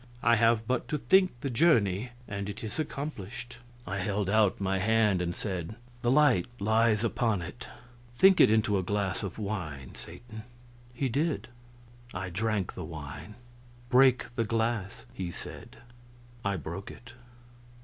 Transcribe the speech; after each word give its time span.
I 0.23 0.35
have 0.37 0.65
but 0.65 0.87
to 0.87 0.97
think 0.97 1.41
the 1.41 1.51
journey, 1.51 2.09
and 2.27 2.49
it 2.49 2.63
is 2.63 2.79
accomplished." 2.79 3.59
I 3.85 3.99
held 3.99 4.31
out 4.31 4.59
my 4.59 4.79
hand 4.79 5.21
and 5.21 5.35
said, 5.35 5.75
"The 6.01 6.09
light 6.09 6.47
lies 6.59 7.03
upon 7.03 7.43
it; 7.43 7.67
think 8.15 8.41
it 8.41 8.49
into 8.49 8.79
a 8.79 8.81
glass 8.81 9.21
of 9.21 9.37
wine, 9.37 9.93
Satan." 9.93 10.41
He 10.91 11.07
did 11.07 11.29
it. 11.29 11.47
I 12.15 12.31
drank 12.31 12.73
the 12.73 12.83
wine. 12.83 13.35
"Break 13.89 14.25
the 14.35 14.43
glass," 14.43 15.05
he 15.13 15.29
said. 15.29 15.77
I 16.43 16.55
broke 16.55 16.89
it. 16.89 17.13